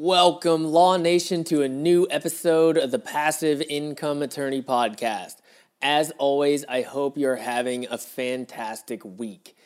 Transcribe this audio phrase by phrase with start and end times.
[0.00, 5.38] Welcome, Law Nation, to a new episode of the Passive Income Attorney Podcast.
[5.82, 9.56] As always, I hope you're having a fantastic week.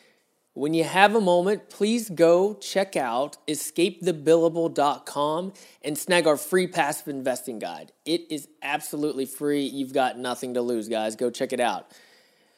[0.53, 5.53] When you have a moment, please go check out escapethebillable.com
[5.83, 7.91] and snag our free passive investing guide.
[8.03, 9.61] It is absolutely free.
[9.61, 11.15] You've got nothing to lose, guys.
[11.15, 11.91] Go check it out.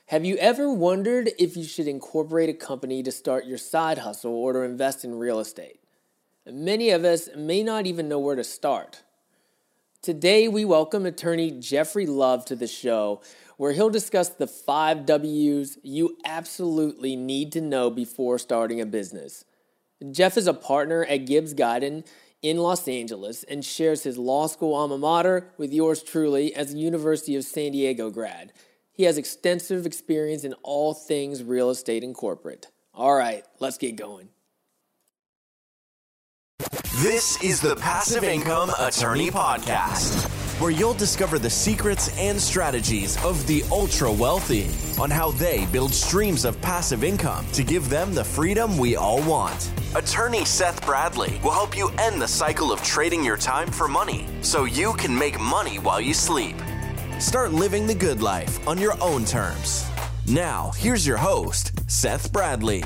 [0.05, 4.31] Have you ever wondered if you should incorporate a company to start your side hustle
[4.31, 5.81] or to invest in real estate?
[6.47, 9.01] Many of us may not even know where to start.
[10.03, 13.23] Today, we welcome attorney Jeffrey Love to the show
[13.57, 19.43] where he'll discuss the five W's you absolutely need to know before starting a business.
[20.11, 22.05] Jeff is a partner at Gibbs Giden
[22.43, 26.77] in Los Angeles and shares his law school alma mater with yours truly as a
[26.77, 28.53] University of San Diego grad.
[28.91, 32.67] He has extensive experience in all things real estate and corporate.
[32.93, 34.29] All right, let's get going.
[37.03, 43.45] This is the Passive Income Attorney Podcast where you'll discover the secrets and strategies of
[43.47, 48.23] the ultra wealthy on how they build streams of passive income to give them the
[48.23, 49.71] freedom we all want.
[49.93, 54.25] Attorney Seth Bradley will help you end the cycle of trading your time for money
[54.39, 56.55] so you can make money while you sleep.
[57.19, 59.85] Start living the good life on your own terms.
[60.27, 62.85] Now, here's your host, Seth Bradley.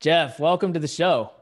[0.00, 1.32] Jeff, welcome to the show.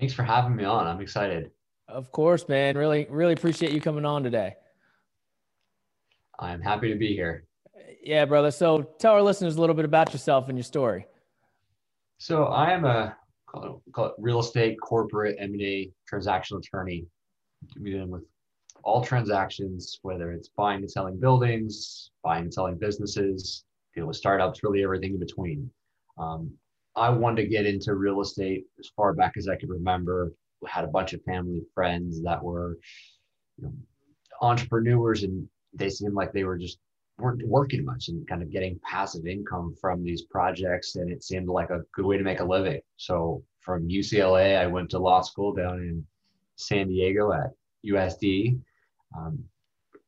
[0.00, 0.86] Thanks for having me on.
[0.86, 1.50] I'm excited.
[1.86, 2.78] Of course, man.
[2.78, 4.54] Really, really appreciate you coming on today.
[6.38, 7.44] I'm happy to be here.
[8.02, 8.50] Yeah, brother.
[8.52, 11.06] So tell our listeners a little bit about yourself and your story.
[12.16, 13.14] So I am a
[13.46, 17.04] call it, call it real estate corporate M&A transactional attorney.
[17.82, 18.22] Dealing with
[18.82, 24.62] all transactions, whether it's buying and selling buildings, buying and selling businesses, deal with startups,
[24.62, 25.70] really everything in between.
[26.16, 26.50] Um,
[26.98, 30.32] I wanted to get into real estate as far back as I could remember.
[30.60, 32.78] We had a bunch of family friends that were
[33.56, 33.72] you know,
[34.40, 36.78] entrepreneurs and they seemed like they were just
[37.18, 41.48] weren't working much and kind of getting passive income from these projects and it seemed
[41.48, 42.80] like a good way to make a living.
[42.96, 46.02] So from ucla i went to law school down in
[46.56, 47.50] san diego at
[47.84, 48.58] usd
[49.14, 49.38] um,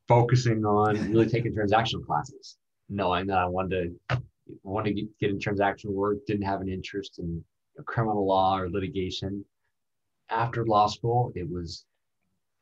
[0.09, 2.57] focusing on really taking transactional classes
[2.89, 4.23] knowing that i wanted to
[4.63, 7.45] wanted to get in transactional work didn't have an interest in
[7.87, 9.45] criminal law or litigation
[10.31, 11.85] after law school, it was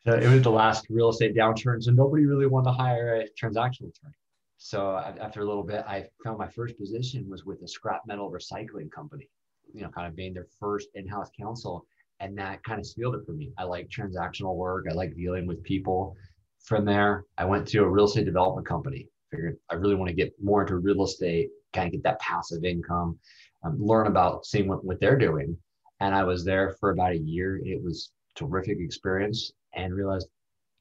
[0.06, 3.28] uh, it was the last real estate downturn, so nobody really wanted to hire a
[3.40, 4.14] transactional attorney.
[4.56, 8.30] So after a little bit, I found my first position was with a scrap metal
[8.30, 9.28] recycling company.
[9.74, 11.84] You know, kind of being their first in-house counsel,
[12.20, 13.52] and that kind of sealed it for me.
[13.58, 14.86] I like transactional work.
[14.90, 16.16] I like dealing with people.
[16.64, 19.08] From there, I went to a real estate development company.
[19.30, 22.64] Figured I really want to get more into real estate, kind of get that passive
[22.64, 23.18] income,
[23.64, 25.56] um, learn about seeing what, what they're doing
[26.00, 27.60] and I was there for about a year.
[27.64, 30.28] It was terrific experience and realized,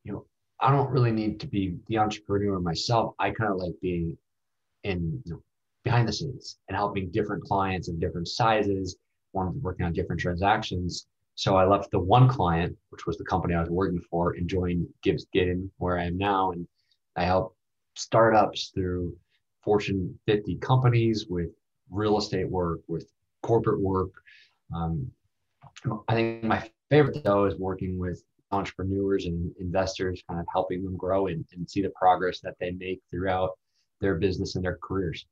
[0.03, 0.25] you know,
[0.59, 3.15] I don't really need to be the entrepreneur myself.
[3.19, 4.17] I kind of like being
[4.83, 5.43] in you know,
[5.83, 8.97] behind the scenes and helping different clients of different sizes,
[9.31, 11.07] one working on different transactions.
[11.35, 14.49] So I left the one client, which was the company I was working for, and
[14.49, 16.51] joined Gibbs Giden, where I am now.
[16.51, 16.67] And
[17.15, 17.55] I help
[17.95, 19.15] startups through
[19.67, 21.49] Fortune 50 companies with
[21.89, 23.11] real estate work, with
[23.43, 24.11] corporate work,
[24.73, 25.11] um,
[26.07, 30.95] I think my favorite though is working with entrepreneurs and investors, kind of helping them
[30.95, 33.57] grow and, and see the progress that they make throughout
[33.99, 35.25] their business and their careers.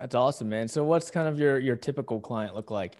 [0.00, 0.66] That's awesome, man.
[0.66, 2.96] So what's kind of your your typical client look like?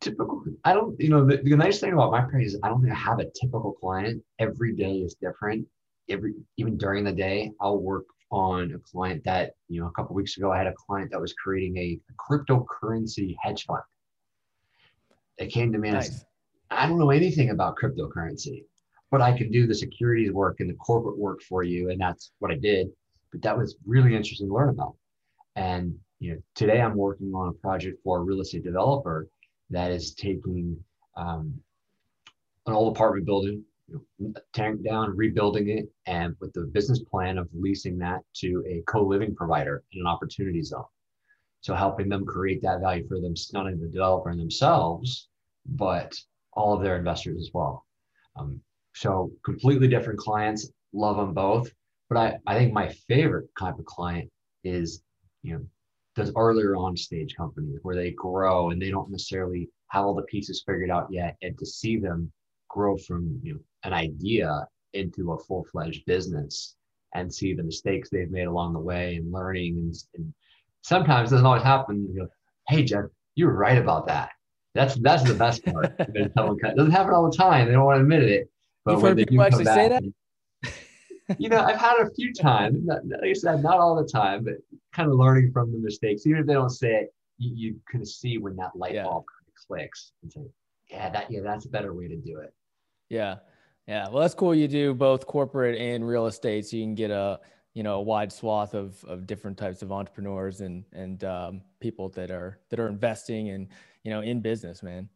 [0.00, 0.42] Typical.
[0.64, 2.92] I don't, you know, the, the nice thing about my practice is I don't think
[2.92, 4.20] I have a typical client.
[4.40, 5.64] Every day is different.
[6.08, 10.14] Every even during the day, I'll work on a client that, you know, a couple
[10.14, 13.82] weeks ago, I had a client that was creating a, a cryptocurrency hedge fund.
[15.38, 16.06] It came to me nice.
[16.06, 16.26] and said,
[16.70, 18.64] I don't know anything about cryptocurrency,
[19.10, 21.90] but I can do the securities work and the corporate work for you.
[21.90, 22.88] And that's what I did.
[23.30, 24.96] But that was really interesting to learn about.
[25.56, 29.28] And you know, today I'm working on a project for a real estate developer
[29.70, 30.78] that is taking
[31.16, 31.54] um,
[32.66, 33.64] an old apartment building,
[34.54, 39.34] tearing down, rebuilding it, and with the business plan of leasing that to a co-living
[39.34, 40.84] provider in an opportunity zone.
[41.60, 45.28] So helping them create that value for them, not only the developer and themselves,
[45.66, 46.14] but
[46.52, 47.86] all of their investors as well.
[48.36, 48.60] Um,
[48.94, 51.70] so completely different clients, love them both.
[52.08, 54.30] But I, I think my favorite type of client
[54.64, 55.02] is,
[55.42, 55.64] you know,
[56.14, 60.22] those earlier on stage companies where they grow and they don't necessarily have all the
[60.22, 61.36] pieces figured out yet.
[61.42, 62.30] And to see them
[62.72, 66.76] grow from you know an idea into a full-fledged business
[67.14, 70.34] and see the mistakes they've made along the way and learning and, and
[70.82, 72.28] sometimes doesn't always happen you go
[72.68, 74.30] hey jeff you were right about that.
[74.74, 75.94] That's that's the best part.
[75.98, 77.66] it doesn't happen all the time.
[77.66, 78.50] They don't want to admit it.
[78.84, 81.38] But You've when they people actually back, say that.
[81.38, 82.78] you know, I've had a few times.
[82.82, 84.54] Not, like I said, not all the time, but
[84.92, 86.26] kind of learning from the mistakes.
[86.26, 89.04] Even if they don't say it, you, you of see when that light yeah.
[89.04, 89.24] bulb
[89.66, 90.40] clicks and say,
[90.90, 92.54] "Yeah, that yeah, that's a better way to do it."
[93.10, 93.36] Yeah,
[93.86, 94.08] yeah.
[94.08, 94.54] Well, that's cool.
[94.54, 97.40] You do both corporate and real estate, so you can get a
[97.74, 102.08] you know a wide swath of of different types of entrepreneurs and and um, people
[102.10, 103.68] that are that are investing and
[104.04, 105.08] you know in business, man.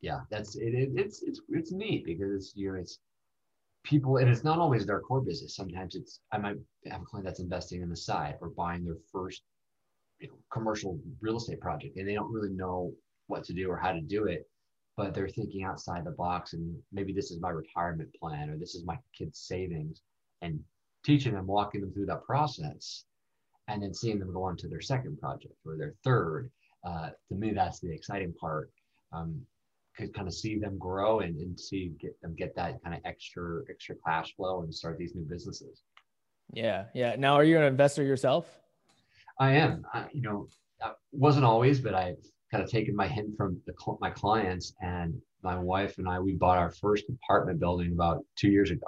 [0.00, 2.98] Yeah, that's it, it, It's it's it's neat because it's you know it's
[3.84, 5.54] people, and it's not always their core business.
[5.54, 6.56] Sometimes it's I might
[6.86, 9.42] have a client that's investing in the side or buying their first
[10.18, 12.92] you know, commercial real estate project, and they don't really know
[13.28, 14.48] what to do or how to do it,
[14.96, 18.74] but they're thinking outside the box, and maybe this is my retirement plan or this
[18.74, 20.02] is my kids' savings,
[20.42, 20.58] and
[21.04, 23.04] teaching them, walking them through that process,
[23.68, 26.50] and then seeing them go on to their second project or their third.
[26.84, 28.70] Uh, to me, that's the exciting part.
[29.12, 29.40] Um,
[29.96, 33.00] could kind of see them grow and, and see get them get that kind of
[33.06, 35.82] extra extra cash flow and start these new businesses.
[36.52, 37.16] Yeah, yeah.
[37.16, 38.46] Now, are you an investor yourself?
[39.40, 39.84] I am.
[39.92, 40.48] I, you know,
[40.82, 45.14] I wasn't always, but I've kind of taken my hint from the, my clients and
[45.42, 46.20] my wife and I.
[46.20, 48.86] We bought our first apartment building about two years ago.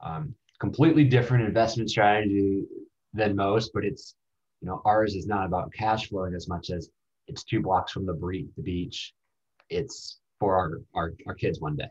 [0.00, 2.64] Um, completely different investment strategy
[3.12, 4.14] than most, but it's
[4.60, 6.90] you know ours is not about cash flowing as much as
[7.28, 9.14] it's two blocks from the beach
[9.70, 11.88] it's for our, our, our kids one day.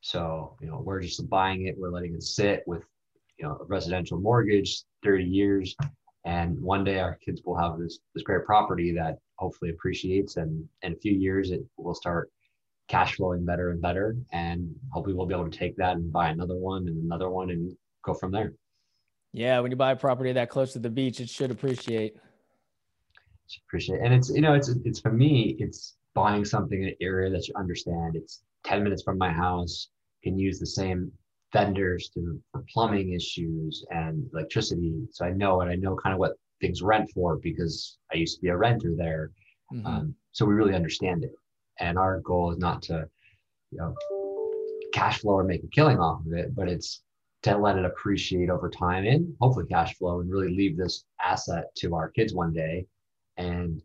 [0.00, 2.84] So, you know, we're just buying it, we're letting it sit with,
[3.38, 5.74] you know, a residential mortgage, 30 years.
[6.26, 10.68] And one day our kids will have this, this great property that hopefully appreciates and
[10.82, 12.30] in a few years it will start
[12.88, 14.16] cash flowing better and better.
[14.32, 17.50] And hopefully we'll be able to take that and buy another one and another one
[17.50, 18.52] and go from there.
[19.32, 22.16] Yeah, when you buy a property that close to the beach, it should appreciate.
[23.68, 27.30] Appreciate, and it's you know it's it's for me it's buying something in an area
[27.30, 28.16] that you understand.
[28.16, 29.90] It's 10 minutes from my house,
[30.24, 31.12] can use the same
[31.56, 34.94] vendors to for plumbing issues and electricity.
[35.10, 38.36] So I know and I know kind of what things rent for because I used
[38.36, 39.30] to be a renter there.
[39.72, 39.86] Mm-hmm.
[39.86, 41.32] Um, so we really understand it.
[41.80, 43.08] And our goal is not to,
[43.70, 43.94] you know,
[44.92, 47.02] cash flow or make a killing off of it, but it's
[47.42, 51.64] to let it appreciate over time and hopefully cash flow and really leave this asset
[51.76, 52.86] to our kids one day
[53.36, 53.82] and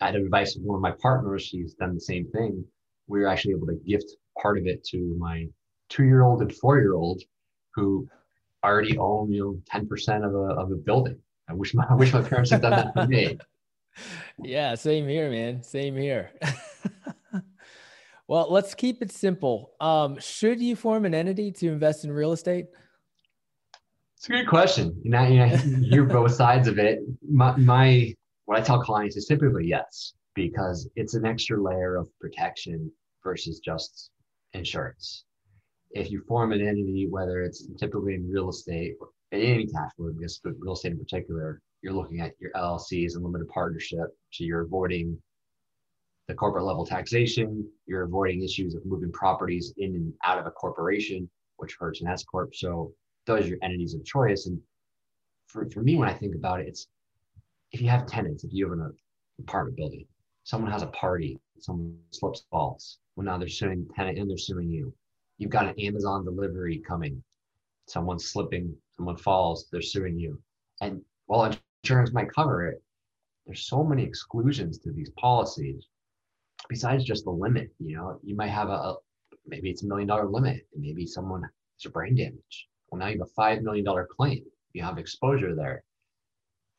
[0.00, 2.64] at advice of one of my partners, she's done the same thing.
[3.06, 4.10] We were actually able to gift
[4.40, 5.48] part of it to my
[5.88, 7.22] two-year-old and four-year-old
[7.74, 8.08] who
[8.64, 9.40] already own, you
[9.72, 11.18] know, 10% of a, of a building.
[11.48, 13.38] I wish my, I wish my parents had done that for me.
[14.42, 15.62] Yeah, same here, man.
[15.62, 16.30] Same here.
[18.28, 19.72] well, let's keep it simple.
[19.80, 22.66] Um, should you form an entity to invest in real estate?
[24.16, 25.00] It's a good question.
[25.02, 27.00] You know, you know, hear both sides of it.
[27.26, 32.08] My, my what I tell clients is typically yes, because it's an extra layer of
[32.20, 32.90] protection
[33.22, 34.10] versus just
[34.52, 35.24] insurance.
[35.96, 39.90] If you form an entity, whether it's typically in real estate or in any cash
[39.96, 44.08] flow, because real estate in particular, you're looking at your LLCs and limited partnership.
[44.30, 45.16] So you're avoiding
[46.28, 50.50] the corporate level taxation, you're avoiding issues of moving properties in and out of a
[50.50, 52.54] corporation, which hurts an S Corp.
[52.54, 52.92] So
[53.26, 54.46] those are your entities of choice.
[54.46, 54.60] And
[55.46, 56.88] for, for me, when I think about it, it's
[57.72, 58.92] if you have tenants, if you have an
[59.38, 60.06] apartment building,
[60.44, 62.98] someone has a party, someone slips falls.
[63.14, 64.92] Well, now they're suing the tenant and they're suing you.
[65.38, 67.22] You've got an Amazon delivery coming.
[67.86, 70.40] Someone's slipping, someone falls, they're suing you.
[70.80, 72.82] And while insurance might cover it,
[73.46, 75.86] there's so many exclusions to these policies
[76.68, 77.70] besides just the limit.
[77.78, 78.96] You know, you might have a, a
[79.46, 82.68] maybe it's a million dollar limit, and maybe someone has a brain damage.
[82.90, 84.42] Well, now you have a five million dollar claim.
[84.72, 85.84] You have exposure there.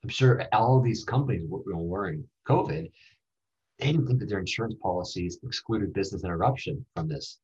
[0.03, 2.91] I'm sure all these companies were in COVID,
[3.79, 7.39] they didn't think that their insurance policies excluded business interruption from this,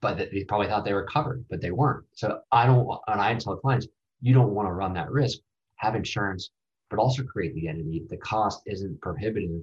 [0.00, 2.04] but they probably thought they were covered, but they weren't.
[2.12, 3.86] So I don't, and I tell clients,
[4.20, 5.38] you don't want to run that risk.
[5.76, 6.50] Have insurance,
[6.90, 8.02] but also create the entity.
[8.08, 9.62] The cost isn't prohibitive,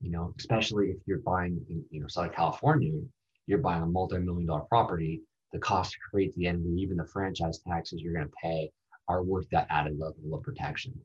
[0.00, 2.92] you know, especially if you're buying in, you know, Southern California,
[3.46, 5.20] you're buying a multi-million dollar property.
[5.52, 8.70] The cost to create the entity, even the franchise taxes you're going to pay,
[9.08, 10.98] are worth that added level of protection.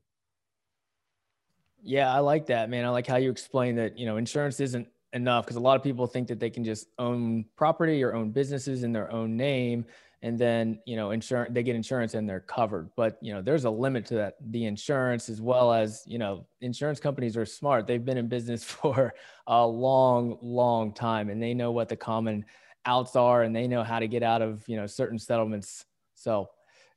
[1.82, 2.84] Yeah, I like that, man.
[2.84, 5.82] I like how you explain that, you know, insurance isn't enough because a lot of
[5.82, 9.84] people think that they can just own property or own businesses in their own name
[10.22, 12.90] and then, you know, insurance they get insurance and they're covered.
[12.96, 16.46] But, you know, there's a limit to that the insurance as well as, you know,
[16.60, 17.86] insurance companies are smart.
[17.86, 19.14] They've been in business for
[19.46, 22.44] a long, long time and they know what the common
[22.84, 25.84] outs are and they know how to get out of, you know, certain settlements.
[26.14, 26.50] So,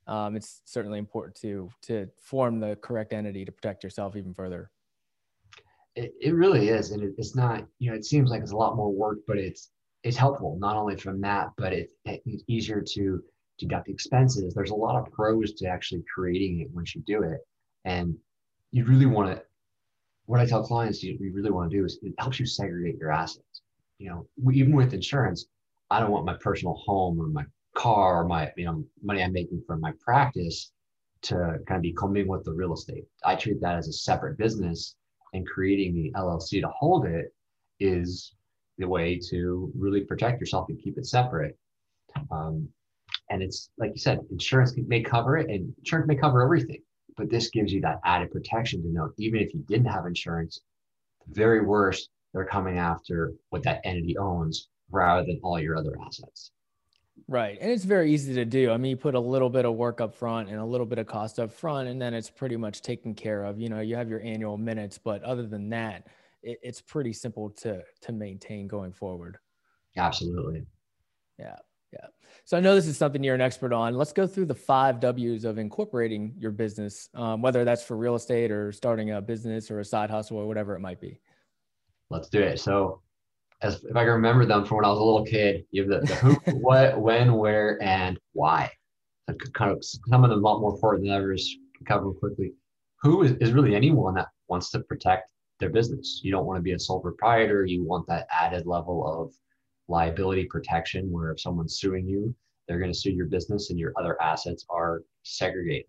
[0.08, 4.72] um, it's certainly important to to form the correct entity to protect yourself even further.
[5.96, 7.66] It, it really is, and it, it's not.
[7.80, 9.72] You know, it seems like it's a lot more work, but it's
[10.04, 13.22] it's helpful not only from that, but it, it's easier to
[13.60, 14.54] to deduct the expenses.
[14.54, 17.40] There's a lot of pros to actually creating it once you do it,
[17.86, 18.16] and
[18.72, 19.44] you really want to.
[20.26, 22.98] What I tell clients, you, you really want to do is it helps you segregate
[22.98, 23.62] your assets.
[23.98, 25.46] You know, even with insurance,
[25.90, 27.46] I don't want my personal home or my
[27.76, 30.72] car or my you know money I'm making from my practice
[31.24, 33.06] to kind of be coming with the real estate.
[33.26, 34.96] I treat that as a separate business,
[35.34, 37.34] and creating the LLC to hold it
[37.80, 38.34] is
[38.78, 41.58] the way to really protect yourself and keep it separate.
[42.32, 42.68] Um,
[43.30, 46.82] and it's like you said, insurance may cover it, and insurance may cover everything,
[47.18, 50.60] but this gives you that added protection to know even if you didn't have insurance,
[51.28, 55.96] the very worst, they're coming after what that entity owns rather than all your other
[56.06, 56.52] assets.
[57.32, 57.58] Right.
[57.62, 58.72] And it's very easy to do.
[58.72, 60.98] I mean, you put a little bit of work up front and a little bit
[60.98, 63.58] of cost up front, and then it's pretty much taken care of.
[63.58, 66.08] You know, you have your annual minutes, but other than that,
[66.44, 69.38] it, it's pretty simple to to maintain going forward.
[69.96, 70.66] Absolutely.
[71.40, 71.56] Yeah.
[71.94, 72.08] Yeah.
[72.44, 73.96] So I know this is something you're an expert on.
[73.96, 78.16] Let's go through the five W's of incorporating your business, um, whether that's for real
[78.16, 81.22] estate or starting a business or a side hustle or whatever it might be.
[82.10, 82.60] Let's do it.
[82.60, 83.02] So
[83.62, 85.90] as if I can remember them from when I was a little kid, you have
[85.90, 88.72] the, the who, what, when, where, and why.
[89.54, 91.58] Kind of some of them a lot more important than others.
[91.86, 92.54] Cover quickly.
[93.02, 96.20] Who is, is really anyone that wants to protect their business.
[96.24, 97.66] You don't want to be a sole proprietor.
[97.66, 99.34] You want that added level of
[99.88, 102.36] liability protection where if someone's suing you,
[102.68, 105.88] they're going to sue your business and your other assets are segregated.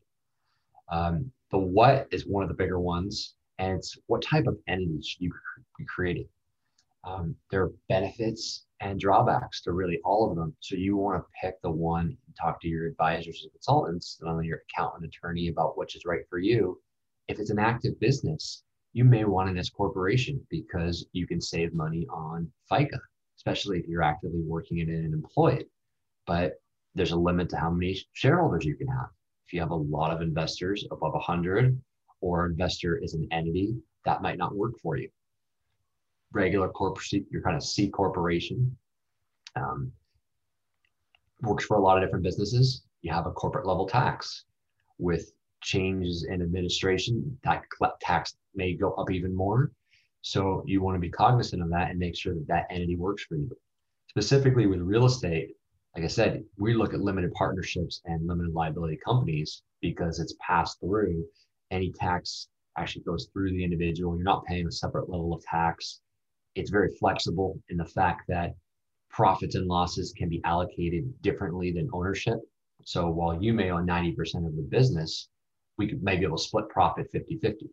[0.91, 5.01] Um, the what is one of the bigger ones, and it's what type of entity
[5.03, 5.33] should you
[5.79, 6.29] be creating?
[7.05, 10.55] Um, there are benefits and drawbacks to really all of them.
[10.61, 14.47] So you want to pick the one talk to your advisors and consultants, not only
[14.47, 16.81] your accountant attorney about which is right for you.
[17.29, 21.75] If it's an active business, you may want an S corporation because you can save
[21.75, 22.99] money on FICA,
[23.37, 25.65] especially if you're actively working in it and employed.
[26.27, 26.55] But
[26.95, 29.09] there's a limit to how many shareholders you can have.
[29.47, 31.81] If you have a lot of investors above 100
[32.21, 35.09] or investor is an entity, that might not work for you
[36.33, 38.77] regular corporate, your kind of C corporation.
[39.57, 39.93] Um,
[41.43, 42.83] works for a lot of different businesses.
[43.03, 44.45] You have a corporate level tax
[44.99, 47.63] with changes in administration, that
[48.01, 49.73] tax may go up even more.
[50.23, 53.25] So you want to be cognizant of that and make sure that that entity works
[53.25, 53.51] for you.
[54.09, 55.57] Specifically with real estate,
[55.95, 60.81] like I said, we look at limited partnerships and limited liability companies because it's passed
[60.81, 61.25] through.
[61.71, 62.49] Any tax
[62.79, 64.17] actually goes through the individual.
[64.17, 66.01] You're not paying a separate level of tax
[66.55, 68.55] it's very flexible in the fact that
[69.11, 72.39] profits and losses can be allocated differently than ownership.
[72.85, 75.29] So while you may own 90% of the business,
[75.79, 77.69] we could maybe able to split profit 50 50.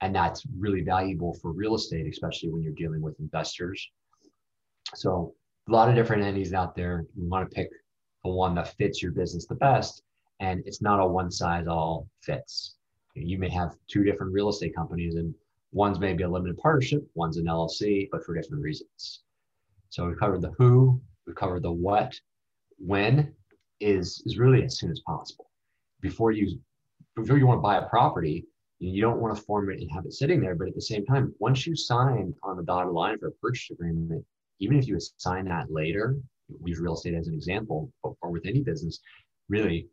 [0.00, 3.88] And that's really valuable for real estate, especially when you're dealing with investors.
[4.94, 5.34] So
[5.68, 7.04] a lot of different entities out there.
[7.16, 7.68] You want to pick
[8.24, 10.02] the one that fits your business the best.
[10.40, 12.74] And it's not a one size all fits.
[13.14, 15.34] You may have two different real estate companies and
[15.72, 19.22] One's maybe a limited partnership, one's an LLC, but for different reasons.
[19.88, 22.18] So we covered the who, we covered the what,
[22.78, 23.34] when
[23.80, 25.50] is is really as soon as possible.
[26.00, 26.58] Before you
[27.16, 28.46] before you want to buy a property,
[28.78, 30.54] you don't want to form it and have it sitting there.
[30.54, 33.70] But at the same time, once you sign on the dotted line for a purchase
[33.70, 34.24] agreement,
[34.60, 36.16] even if you assign that later,
[36.64, 39.00] use real estate as an example, or with any business,
[39.48, 39.88] really,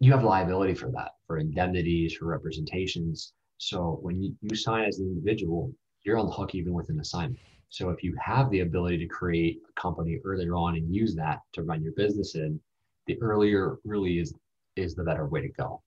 [0.00, 3.32] you have liability for that, for indemnities, for representations.
[3.58, 5.72] So when you, you sign as an individual,
[6.04, 7.40] you're on the hook even with an assignment.
[7.68, 11.40] So if you have the ability to create a company earlier on and use that
[11.52, 12.60] to run your business in,
[13.06, 14.34] the earlier really is
[14.76, 15.82] is the better way to go.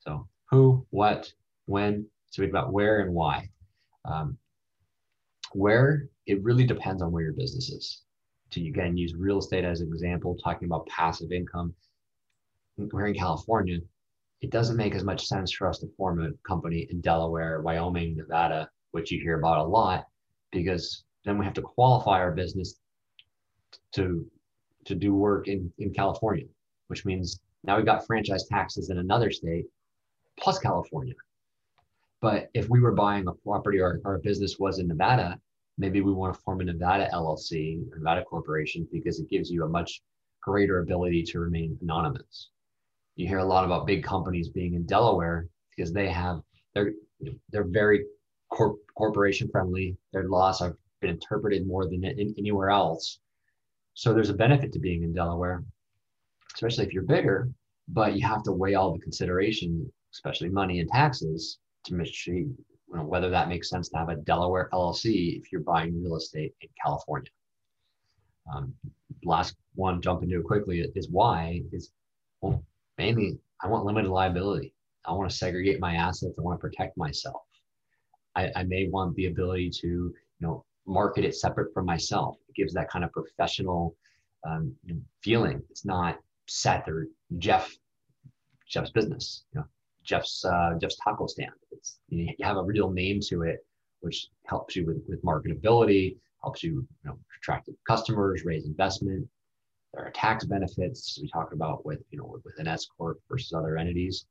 [0.00, 1.32] So who, what,
[1.66, 3.48] when, so we about where and why.
[4.04, 4.36] Um,
[5.52, 8.02] where it really depends on where your business is.
[8.50, 11.74] To again use real estate as an example, talking about passive income.
[12.76, 13.78] We're in California,
[14.40, 18.16] it doesn't make as much sense for us to form a company in Delaware, Wyoming,
[18.16, 20.06] Nevada, which you hear about a lot,
[20.50, 22.80] because then we have to qualify our business
[23.92, 24.26] to
[24.86, 26.46] to do work in, in California,
[26.86, 29.66] which means now we've got franchise taxes in another state
[30.38, 31.14] plus California.
[32.22, 35.38] But if we were buying a property or our business was in Nevada,
[35.76, 39.68] maybe we want to form a Nevada LLC, Nevada corporation, because it gives you a
[39.68, 40.00] much
[40.42, 42.48] greater ability to remain anonymous
[43.16, 46.40] you hear a lot about big companies being in Delaware because they have
[46.74, 46.92] they're
[47.50, 48.04] they're very
[48.50, 49.96] corp, corporation friendly.
[50.12, 53.18] Their laws have been interpreted more than in, anywhere else.
[53.94, 55.64] So there's a benefit to being in Delaware,
[56.54, 57.50] especially if you're bigger.
[57.88, 62.34] But you have to weigh all the consideration, especially money and taxes, to make sure
[62.34, 62.56] you
[62.94, 66.54] know, whether that makes sense to have a Delaware LLC if you're buying real estate
[66.60, 67.30] in California.
[68.54, 68.74] Um,
[69.24, 71.90] last one, jump into it quickly is why is
[73.00, 74.74] mainly I want limited liability.
[75.06, 76.34] I want to segregate my assets.
[76.38, 77.42] I want to protect myself.
[78.36, 82.36] I, I may want the ability to, you know, market it separate from myself.
[82.48, 83.96] It gives that kind of professional
[84.46, 84.74] um,
[85.22, 85.62] feeling.
[85.70, 87.74] It's not Seth or Jeff,
[88.68, 89.44] Jeff's business.
[89.52, 89.66] You know,
[90.04, 91.52] Jeff's uh, Jeff's taco stand.
[91.72, 93.58] It's you have a real name to it,
[94.00, 99.26] which helps you with, with marketability, helps you, you know, attract customers, raise investment.
[99.94, 103.52] There are tax benefits we talked about with you know with an S corp versus
[103.52, 104.26] other entities.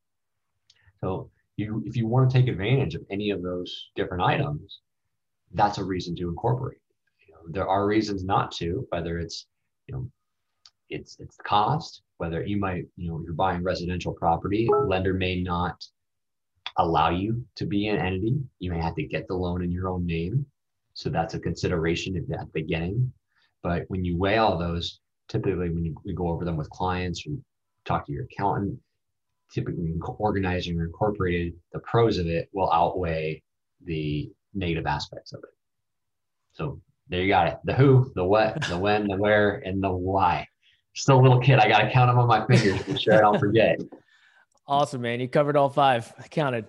[1.01, 4.79] So you if you want to take advantage of any of those different items,
[5.53, 6.79] that's a reason to incorporate.
[7.27, 9.47] You know, there are reasons not to, whether it's
[9.87, 10.09] you know
[10.89, 15.41] it's it's the cost, whether you might you know you're buying residential property, lender may
[15.41, 15.83] not
[16.77, 18.37] allow you to be an entity.
[18.59, 20.45] You may have to get the loan in your own name,
[20.93, 23.11] so that's a consideration at the beginning.
[23.61, 27.25] But when you weigh all those, typically when you, we go over them with clients
[27.25, 27.33] or
[27.85, 28.77] talk to your accountant,
[29.53, 33.41] typically organizing or incorporated, the pros of it will outweigh
[33.85, 35.49] the negative aspects of it.
[36.51, 37.59] So there you got it.
[37.63, 40.47] The who, the what, the when, the where, and the why.
[40.95, 41.59] Still a little kid.
[41.59, 43.79] I got to count them on my fingers to sure I don't forget.
[44.67, 45.19] Awesome, man.
[45.19, 46.13] You covered all five.
[46.19, 46.67] I counted.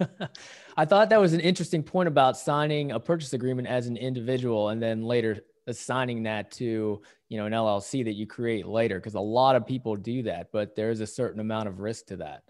[0.76, 4.70] I thought that was an interesting point about signing a purchase agreement as an individual
[4.70, 5.38] and then later
[5.70, 9.66] assigning that to, you know, an LLC that you create later because a lot of
[9.66, 12.42] people do that, but there's a certain amount of risk to that.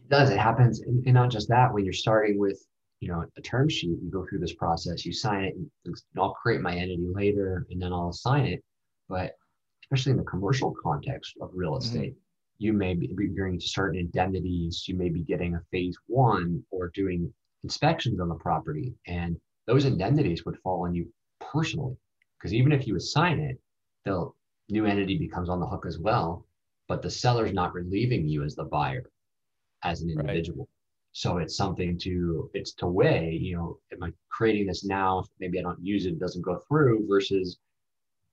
[0.00, 0.30] It does.
[0.30, 2.60] It happens and not just that when you're starting with
[3.00, 5.54] you know a term sheet you go through this process you sign it
[5.84, 8.62] and i'll create my entity later and then i'll assign it
[9.08, 9.32] but
[9.82, 11.84] especially in the commercial context of real mm-hmm.
[11.84, 12.64] estate mm-hmm.
[12.64, 16.90] you may be agreeing to certain indemnities you may be getting a phase one or
[16.94, 17.32] doing
[17.64, 21.06] inspections on the property and those indemnities would fall on you
[21.40, 21.96] personally
[22.46, 23.58] because even if you assign it
[24.04, 24.30] the
[24.70, 26.46] new entity becomes on the hook as well
[26.86, 29.10] but the seller's not relieving you as the buyer
[29.82, 30.68] as an individual right.
[31.10, 35.24] So it's something to it's to weigh, you know, am I creating this now?
[35.40, 37.58] Maybe I don't use it, it doesn't go through versus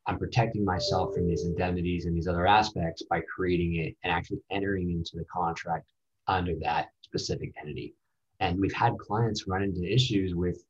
[0.06, 4.42] I'm protecting myself from these indemnities and these other aspects by creating it and actually
[4.52, 5.88] entering into the contract
[6.28, 7.96] under that specific entity.
[8.42, 10.64] And we've had clients run into issues with,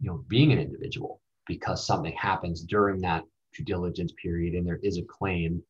[0.00, 3.22] you know, being an individual because something happens during that
[3.54, 5.62] due diligence period and there is a claim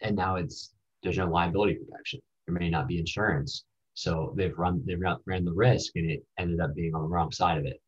[0.00, 2.20] and now it's there's no liability protection.
[2.46, 3.64] There may not be insurance.
[3.94, 7.30] So they've run they ran the risk, and it ended up being on the wrong
[7.32, 7.80] side of it.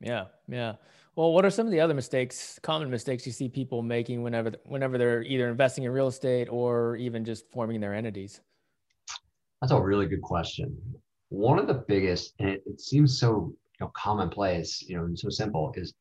[0.00, 0.74] Yeah, yeah.
[1.14, 4.52] Well, what are some of the other mistakes, common mistakes you see people making whenever
[4.64, 8.40] whenever they're either investing in real estate or even just forming their entities?
[9.60, 10.76] That's a really good question.
[11.28, 15.18] One of the biggest, and it, it seems so you know commonplace, you know, and
[15.18, 15.92] so simple, is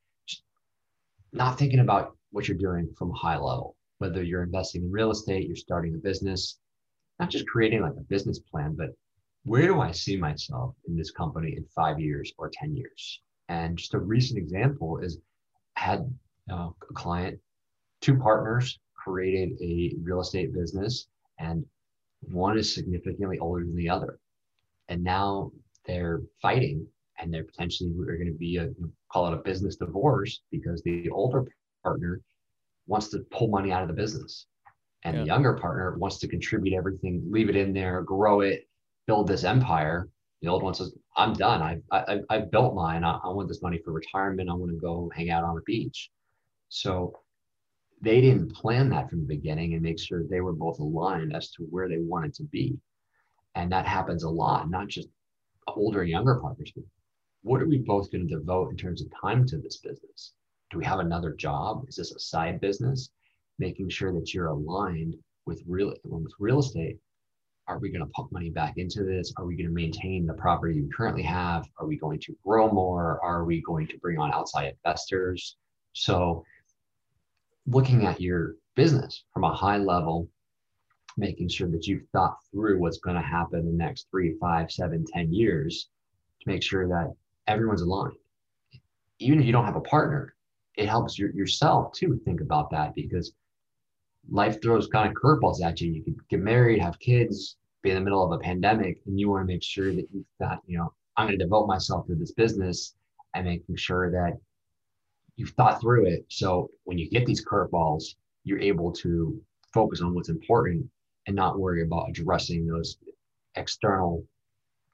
[1.33, 3.75] not thinking about what you're doing from a high level.
[3.99, 6.59] Whether you're investing in real estate, you're starting a business,
[7.19, 8.89] not just creating like a business plan, but
[9.43, 13.21] where do I see myself in this company in five years or 10 years?
[13.49, 15.17] And just a recent example is
[15.77, 16.13] I had
[16.51, 17.39] uh, a client,
[18.01, 21.07] two partners created a real estate business,
[21.39, 21.65] and
[22.21, 24.19] one is significantly older than the other.
[24.89, 25.51] And now
[25.85, 26.87] they're fighting
[27.21, 28.69] and they're potentially are going to be a
[29.11, 31.45] call it a business divorce because the older
[31.83, 32.21] partner
[32.87, 34.47] wants to pull money out of the business
[35.03, 35.21] and yeah.
[35.21, 38.67] the younger partner wants to contribute everything, leave it in there, grow it,
[39.07, 40.07] build this empire.
[40.41, 41.61] The old one says, "I'm done.
[41.61, 43.03] I've I, I've built mine.
[43.03, 44.49] I, I want this money for retirement.
[44.49, 46.09] I want to go hang out on the beach."
[46.69, 47.19] So
[48.01, 51.51] they didn't plan that from the beginning and make sure they were both aligned as
[51.51, 52.77] to where they wanted to be.
[53.53, 55.09] And that happens a lot, not just
[55.67, 56.85] older and younger partners, but
[57.43, 60.33] what are we both going to devote in terms of time to this business?
[60.71, 61.85] Do we have another job?
[61.87, 63.09] Is this a side business?
[63.61, 66.97] making sure that you're aligned with real with real estate.
[67.67, 69.31] Are we going to pump money back into this?
[69.37, 71.65] Are we going to maintain the property we currently have?
[71.79, 73.23] Are we going to grow more?
[73.23, 75.55] Are we going to bring on outside investors?
[75.93, 76.43] So,
[77.67, 80.27] looking at your business from a high level,
[81.17, 84.71] making sure that you've thought through what's going to happen in the next three, five,
[84.71, 85.89] seven, ten years
[86.41, 87.13] to make sure that
[87.47, 88.15] everyone's aligned.
[89.19, 90.35] Even if you don't have a partner,
[90.75, 93.33] it helps your, yourself too think about that because
[94.29, 95.91] life throws kind of curveballs at you.
[95.91, 99.29] You could get married, have kids, be in the middle of a pandemic, and you
[99.29, 102.15] want to make sure that you've got, you know, I'm going to devote myself to
[102.15, 102.95] this business
[103.35, 104.37] and making sure that
[105.35, 106.25] you've thought through it.
[106.29, 109.41] So when you get these curveballs, you're able to
[109.73, 110.87] focus on what's important
[111.27, 112.97] and not worry about addressing those
[113.55, 114.23] external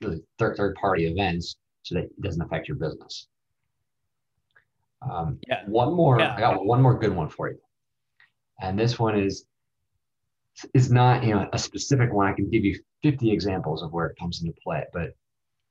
[0.01, 1.55] third, third party events
[1.87, 3.27] so that it doesn't affect your business.
[5.09, 5.63] Um, yeah.
[5.67, 6.35] One more, yeah.
[6.35, 7.57] I got one more good one for you.
[8.61, 9.45] And this one is
[10.73, 12.27] is not you know a specific one.
[12.27, 15.11] I can give you 50 examples of where it comes into play, but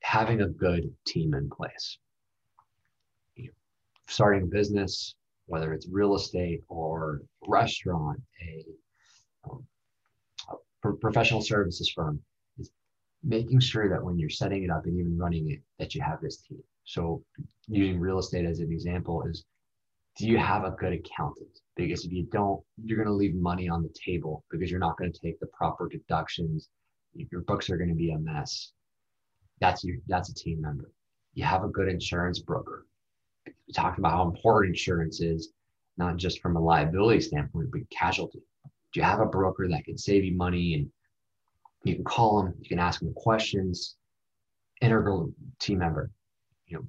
[0.01, 1.99] having a good team in place.
[3.35, 3.53] You know,
[4.07, 8.65] starting a business, whether it's real estate or restaurant, a,
[9.51, 9.67] um,
[10.85, 12.23] a professional services firm,
[13.27, 16.21] making sure that when you're setting it up and even running it, that you have
[16.21, 16.63] this team.
[16.85, 17.23] So
[17.67, 19.45] using real estate as an example is
[20.17, 21.59] do you have a good accountant?
[21.75, 24.97] Because if you don't, you're going to leave money on the table because you're not
[24.97, 26.71] going to take the proper deductions.
[27.15, 28.73] Your books are going to be a mess.
[29.61, 30.93] That's your that's a team member.
[31.35, 32.87] You have a good insurance broker.
[33.47, 35.51] We talked about how important insurance is,
[35.99, 38.43] not just from a liability standpoint, but casualty.
[38.93, 40.91] Do you have a broker that can save you money and
[41.87, 43.97] you can call them, you can ask them questions.
[44.83, 46.11] Integral team member,
[46.67, 46.85] you know,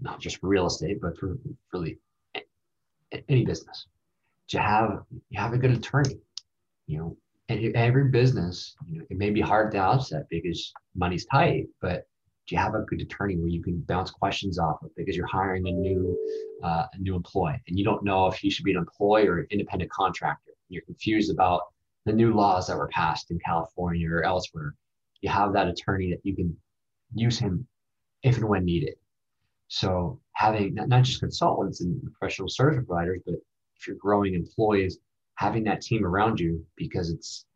[0.00, 1.36] not just for real estate, but for
[1.72, 1.98] really
[3.28, 3.86] any business.
[4.48, 6.18] To have you have a good attorney,
[6.86, 7.16] you know,
[7.48, 12.06] and every business, you know, it may be hard to offset because money's tight, but
[12.46, 15.26] do you have a good attorney where you can bounce questions off of because you're
[15.26, 16.18] hiring a new
[16.62, 19.38] uh, a new employee and you don't know if you should be an employee or
[19.38, 20.52] an independent contractor.
[20.68, 21.62] You're confused about
[22.04, 24.74] the new laws that were passed in California or elsewhere.
[25.20, 26.56] You have that attorney that you can
[27.14, 27.66] use him
[28.22, 28.94] if and when needed.
[29.68, 33.36] So having not, not just consultants and professional service providers, but
[33.76, 34.98] if you're growing employees,
[35.36, 37.46] having that team around you, because it's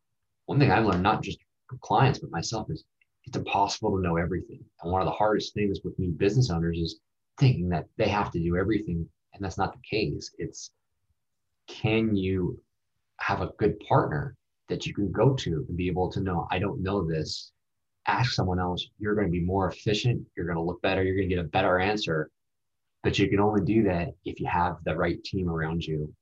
[0.46, 1.38] one thing I've learned, not just
[1.80, 2.85] clients, but myself, is
[3.24, 4.61] it's impossible to know everything.
[4.82, 7.00] And one of the hardest things with new business owners is
[7.38, 9.09] thinking that they have to do everything.
[9.35, 10.30] And that's not the case.
[10.38, 10.70] It's
[11.66, 12.61] can you
[13.18, 14.37] have a good partner
[14.68, 17.52] that you can go to and be able to know, I don't know this
[18.07, 20.24] ask someone else, you're going to be more efficient.
[20.37, 21.02] You're going to look better.
[21.02, 22.31] You're going to get a better answer.
[23.02, 26.12] But you can only do that if you have the right team around you.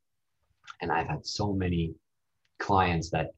[0.81, 1.95] And I've had so many
[2.59, 3.29] clients that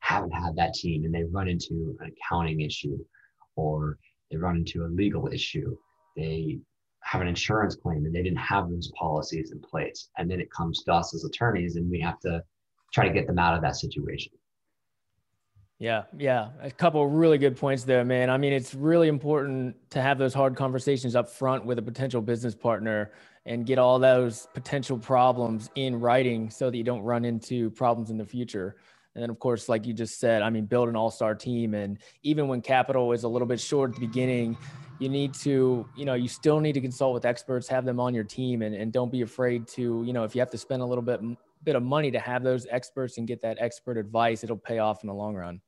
[0.00, 2.98] haven't had that team and they run into an accounting issue
[3.56, 3.98] or
[4.30, 5.76] they run into a legal issue.
[6.16, 6.58] They
[7.00, 10.08] have an insurance claim and they didn't have those policies in place.
[10.18, 12.42] And then it comes to us as attorneys and we have to
[12.96, 14.32] try to get them out of that situation.
[15.78, 18.30] Yeah, yeah, a couple really good points there, man.
[18.30, 22.22] I mean, it's really important to have those hard conversations up front with a potential
[22.22, 23.12] business partner
[23.44, 28.08] and get all those potential problems in writing so that you don't run into problems
[28.08, 28.76] in the future.
[29.14, 31.74] And then, of course, like you just said, I mean, build an all star team.
[31.74, 34.56] And even when capital is a little bit short at the beginning,
[34.98, 38.14] you need to, you know, you still need to consult with experts, have them on
[38.14, 40.80] your team, and, and don't be afraid to, you know, if you have to spend
[40.80, 41.20] a little bit
[41.66, 45.02] bit of money to have those experts and get that expert advice, it'll pay off
[45.02, 45.60] in the long run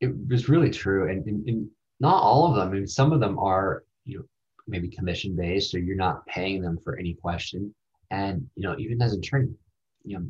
[0.00, 1.08] it was really true.
[1.10, 1.68] And, and, and
[2.00, 2.68] not all of them.
[2.68, 4.24] I mean, some of them are, you know,
[4.66, 7.74] maybe commission based, so you're not paying them for any question.
[8.10, 9.54] And, you know, even as an attorney,
[10.04, 10.26] you know,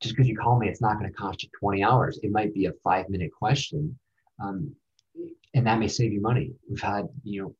[0.00, 2.20] just because you call me, it's not going to cost you 20 hours.
[2.22, 3.98] It might be a five minute question.
[4.42, 4.74] Um,
[5.54, 6.52] and that may save you money.
[6.68, 7.54] We've had, you know,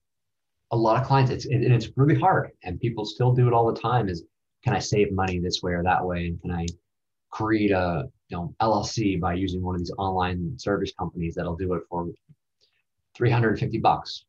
[0.71, 3.73] a lot of clients, it's, and it's really hard and people still do it all
[3.73, 4.25] the time is,
[4.67, 6.27] can I save money this way or that way?
[6.27, 6.67] And can I
[7.31, 11.75] create a, you know LLC by using one of these online service companies that'll do
[11.75, 12.09] it for
[13.15, 14.25] 350 bucks.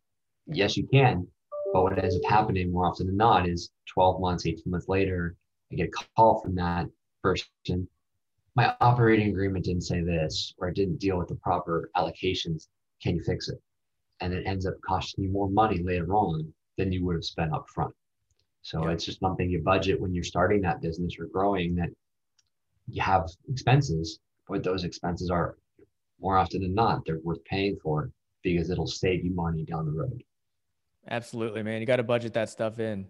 [0.45, 1.25] Yes, you can,
[1.73, 5.35] but what ends up happening more often than not is 12 months, 18 months later,
[5.71, 6.85] I get a call from that
[7.23, 7.87] person.
[8.55, 12.67] My operating agreement didn't say this, or it didn't deal with the proper allocations.
[13.01, 13.59] Can you fix it?
[14.21, 17.53] And it ends up costing you more money later on than you would have spent
[17.53, 17.95] up front.
[18.67, 18.91] So yeah.
[18.91, 21.87] it's just something you budget when you're starting that business or growing that
[22.89, 25.55] you have expenses, but those expenses are
[26.19, 28.11] more often than not, they're worth paying for
[28.43, 30.21] because it'll save you money down the road.
[31.09, 31.79] Absolutely, man.
[31.79, 33.07] You got to budget that stuff in.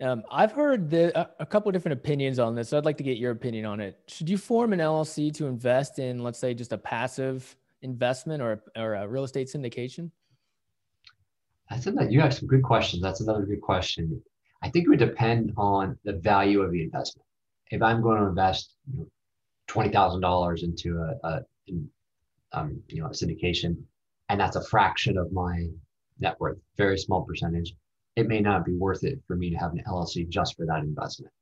[0.00, 2.70] Um, I've heard the, a, couple of different opinions on this.
[2.70, 4.00] So I'd like to get your opinion on it.
[4.08, 8.62] Should you form an LLC to invest in, let's say, just a passive investment or,
[8.78, 10.10] or a real estate syndication?
[11.68, 13.02] That's another, you have some good questions.
[13.02, 14.22] That's another good question.
[14.64, 17.26] I think it would depend on the value of the investment
[17.70, 18.76] if I'm going to invest
[19.66, 21.88] twenty thousand dollars into a, a in,
[22.52, 23.76] um, you know a syndication,
[24.28, 25.68] and that's a fraction of my
[26.20, 27.74] net worth, very small percentage,
[28.16, 30.84] it may not be worth it for me to have an LLC just for that
[30.84, 31.32] investment.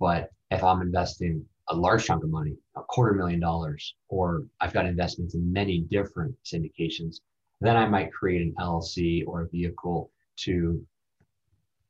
[0.00, 4.72] But if I'm investing a large chunk of money, a quarter million dollars, or I've
[4.72, 7.20] got investments in many different syndications,
[7.60, 10.84] then I might create an LLC or a vehicle to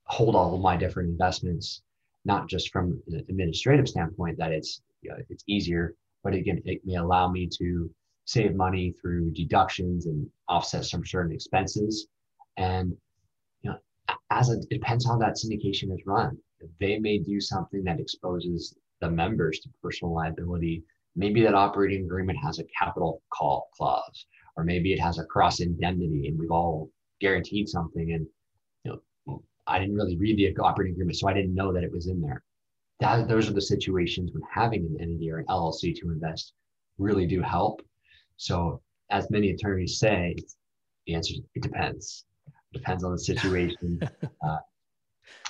[0.06, 1.82] hold all of my different investments
[2.24, 6.80] not just from an administrative standpoint that it's you know, it's easier, but again, it
[6.84, 7.90] may allow me to
[8.24, 12.06] save money through deductions and offset some certain expenses.
[12.56, 12.96] And
[13.62, 13.76] you know,
[14.30, 16.38] as a, it depends how that syndication is run.
[16.80, 20.82] They may do something that exposes the members to personal liability.
[21.14, 25.60] Maybe that operating agreement has a capital call clause, or maybe it has a cross
[25.60, 26.90] indemnity, and we've all
[27.20, 28.12] guaranteed something.
[28.12, 28.26] And
[29.66, 32.20] I didn't really read the operating agreement, so I didn't know that it was in
[32.20, 32.42] there.
[33.00, 36.52] That those are the situations when having an entity or an LLC to invest
[36.98, 37.82] really do help.
[38.36, 40.36] So, as many attorneys say,
[41.06, 42.24] the answer it depends.
[42.46, 44.00] It depends on the situation.
[44.46, 44.58] uh,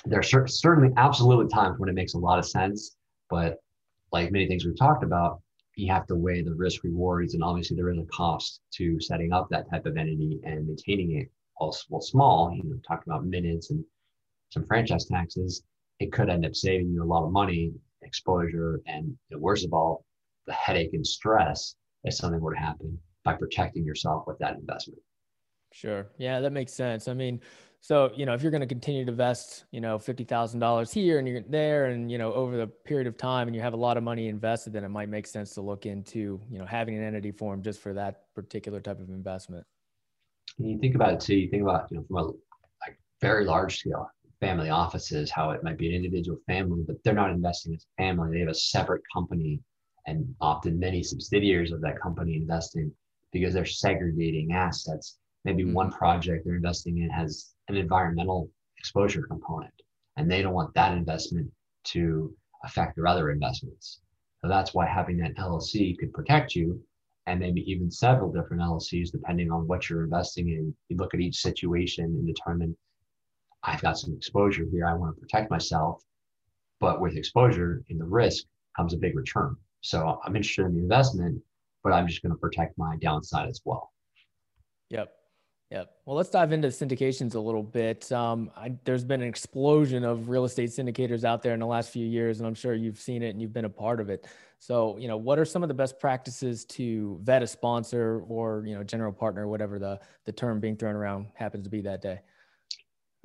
[0.05, 2.95] there are cer- certainly absolutely times when it makes a lot of sense,
[3.29, 3.57] but
[4.11, 5.41] like many things we've talked about,
[5.75, 9.33] you have to weigh the risk rewards, and obviously there is a cost to setting
[9.33, 11.29] up that type of entity and maintaining it.
[11.57, 13.83] All well, small, you know, talked about minutes and
[14.55, 15.63] some franchise taxes.
[15.99, 20.05] It could end up saving you a lot of money, exposure, and worst of all,
[20.47, 24.99] the headache and stress if something were to happen by protecting yourself with that investment.
[25.73, 26.07] Sure.
[26.17, 27.07] Yeah, that makes sense.
[27.07, 27.41] I mean,
[27.81, 30.91] so you know, if you're going to continue to invest, you know, fifty thousand dollars
[30.91, 33.73] here and you're there, and you know, over the period of time, and you have
[33.73, 36.65] a lot of money invested, then it might make sense to look into, you know,
[36.65, 39.65] having an entity form just for that particular type of investment.
[40.57, 41.35] And you think about it too.
[41.35, 42.23] You think about you know from a
[42.87, 47.13] like very large scale family offices, how it might be an individual family, but they're
[47.13, 48.31] not investing as a family.
[48.31, 49.59] They have a separate company
[50.07, 52.91] and often many subsidiaries of that company investing
[53.31, 55.17] because they're segregating assets.
[55.43, 55.73] Maybe mm-hmm.
[55.73, 59.73] one project they're investing in has an environmental exposure component,
[60.17, 61.51] and they don't want that investment
[61.85, 64.01] to affect their other investments.
[64.41, 66.81] So that's why having that LLC could protect you,
[67.27, 70.75] and maybe even several different LLCs, depending on what you're investing in.
[70.89, 72.77] You look at each situation and determine,
[73.65, 74.85] I've got some exposure here.
[74.85, 76.03] I want to protect myself,
[76.79, 78.45] but with exposure in the risk
[78.77, 79.55] comes a big return.
[79.81, 81.41] So I'm interested in the investment,
[81.83, 83.91] but I'm just going to protect my downside as well.
[84.89, 85.11] Yep.
[85.71, 85.89] Yep.
[86.05, 88.11] Well, let's dive into syndications a little bit.
[88.11, 91.89] Um, I, there's been an explosion of real estate syndicators out there in the last
[91.89, 94.27] few years, and I'm sure you've seen it and you've been a part of it.
[94.59, 98.63] So, you know, what are some of the best practices to vet a sponsor or
[98.65, 102.01] you know general partner, whatever the the term being thrown around happens to be that
[102.01, 102.21] day?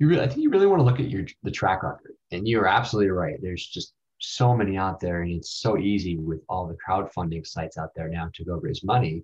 [0.01, 2.47] You really, I think you really want to look at your the track record, and
[2.47, 3.37] you're absolutely right.
[3.39, 7.77] There's just so many out there, and it's so easy with all the crowdfunding sites
[7.77, 9.23] out there now to go raise money.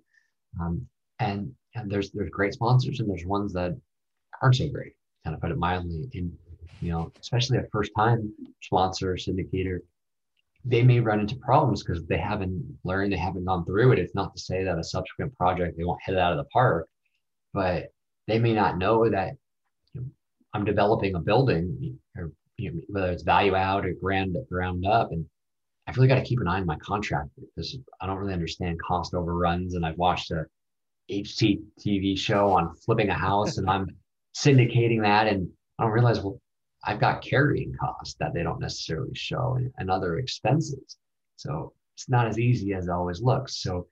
[0.60, 0.86] Um,
[1.18, 3.76] and and there's there's great sponsors, and there's ones that
[4.40, 4.92] aren't so great.
[5.24, 6.08] Kind of put it mildly.
[6.14, 6.32] And
[6.80, 9.80] you know, especially a first time sponsor, syndicator,
[10.64, 13.98] they may run into problems because they haven't learned, they haven't gone through it.
[13.98, 16.48] It's not to say that a subsequent project they won't hit it out of the
[16.52, 16.86] park,
[17.52, 17.88] but
[18.28, 19.38] they may not know that you
[20.54, 25.12] I'm developing a building or you know, whether it's value add or ground ground up.
[25.12, 25.24] And
[25.86, 28.78] I've really got to keep an eye on my contract because I don't really understand
[28.82, 29.74] cost overruns.
[29.74, 30.44] And I've watched a
[31.10, 33.86] HGTV show on flipping a house and I'm
[34.36, 35.26] syndicating that.
[35.26, 36.40] And I don't realize, well,
[36.84, 40.96] I've got carrying costs that they don't necessarily show and, and other expenses.
[41.36, 43.62] So it's not as easy as it always looks.
[43.62, 43.86] So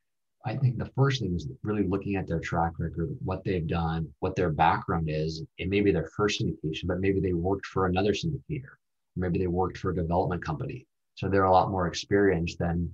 [0.47, 4.09] I think the first thing is really looking at their track record, what they've done,
[4.21, 5.43] what their background is.
[5.59, 8.77] It may be their first syndication, but maybe they worked for another syndicator.
[9.17, 10.87] Maybe they worked for a development company.
[11.17, 12.93] So they're a lot more experienced than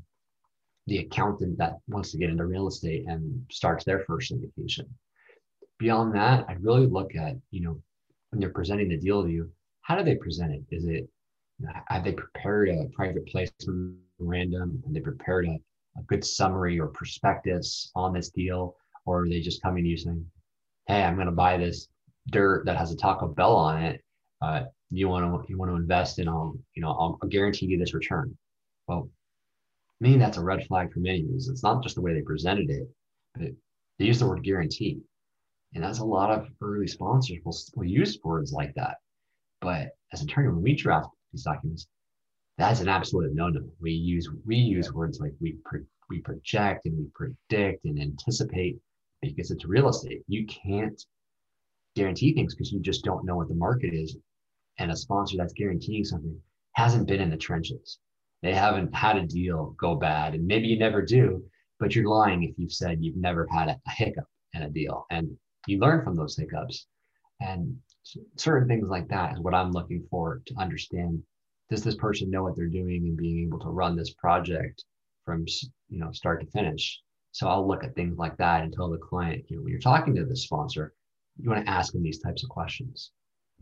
[0.86, 4.86] the accountant that wants to get into real estate and starts their first syndication.
[5.78, 7.78] Beyond that, I really look at, you know,
[8.30, 9.50] when they're presenting the deal to you,
[9.82, 10.62] how do they present it?
[10.74, 11.06] Is it,
[11.88, 14.82] have they prepared a private placement memorandum?
[14.84, 15.60] Have they prepared a
[15.98, 18.76] a good summary or prospectus on this deal,
[19.06, 20.24] or are they just coming to you saying,
[20.86, 21.88] "Hey, I'm going to buy this
[22.30, 24.02] dirt that has a Taco Bell on it.
[24.40, 26.28] Uh, you want to you want to invest in?
[26.28, 28.36] I'll you know I'll, I'll guarantee you this return."
[28.88, 29.08] Well,
[30.00, 31.48] me, that's a red flag for many reasons.
[31.48, 32.88] It's not just the way they presented it,
[33.34, 33.50] but
[33.98, 35.00] they use the word guarantee,
[35.74, 38.96] and that's a lot of early sponsors will, will use words like that.
[39.60, 41.86] But as an attorney, when we draft these documents,
[42.62, 43.68] that's an absolute no-no.
[43.80, 48.78] We use we use words like we pro- we project and we predict and anticipate
[49.20, 50.22] because it's real estate.
[50.28, 51.02] You can't
[51.96, 54.16] guarantee things because you just don't know what the market is.
[54.78, 56.38] And a sponsor that's guaranteeing something
[56.74, 57.98] hasn't been in the trenches.
[58.42, 61.44] They haven't had a deal go bad, and maybe you never do.
[61.80, 65.06] But you're lying if you've said you've never had a, a hiccup in a deal,
[65.10, 66.86] and you learn from those hiccups.
[67.40, 67.76] And
[68.36, 71.24] certain things like that is what I'm looking for to understand
[71.72, 74.84] does this person know what they're doing and being able to run this project
[75.24, 75.46] from
[75.88, 77.00] you know start to finish?
[77.32, 79.80] So i'll look at things like that and tell the client you know when you're
[79.80, 80.92] talking to the sponsor
[81.38, 83.12] you want to ask them these types of questions.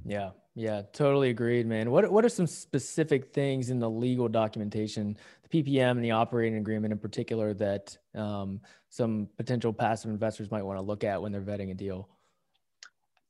[0.05, 0.31] Yeah.
[0.57, 1.93] Yeah totally agreed man.
[1.93, 5.17] What, what are some specific things in the legal documentation
[5.49, 10.65] the ppm and the operating agreement in particular that um, some potential passive investors might
[10.65, 12.09] want to look at when they're vetting a deal?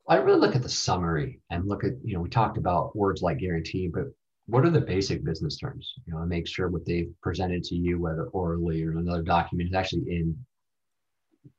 [0.08, 3.20] I really look at the summary and look at, you know, we talked about words
[3.20, 4.06] like guarantee, but
[4.50, 5.94] what are the basic business terms?
[6.06, 9.68] You know, make sure what they've presented to you, whether orally or in another document,
[9.70, 10.36] is actually in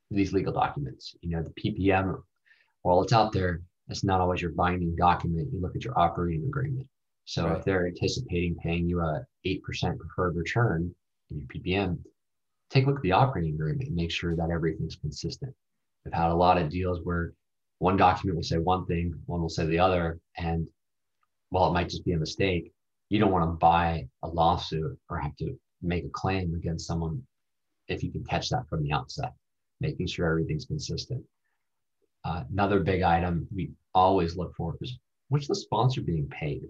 [0.10, 1.16] these legal documents.
[1.22, 2.22] You know, the PPM,
[2.82, 5.50] while it's out there, it's not always your binding document.
[5.54, 6.88] You look at your operating agreement.
[7.26, 7.58] So right.
[7.58, 9.62] if they're anticipating paying you a 8%
[9.98, 10.94] preferred return
[11.30, 11.98] in your PPM,
[12.70, 15.54] take a look at the operating agreement and make sure that everything's consistent.
[16.06, 17.34] I've had a lot of deals where
[17.80, 20.20] one document will say one thing, one will say the other.
[20.38, 20.68] And
[21.52, 22.74] while it might just be a mistake,
[23.12, 27.22] you don't want to buy a lawsuit or have to make a claim against someone
[27.90, 29.34] if you can catch that from the outset,
[29.82, 31.22] making sure everything's consistent.
[32.24, 34.98] Uh, another big item we always look for is
[35.28, 36.62] what's the sponsor being paid?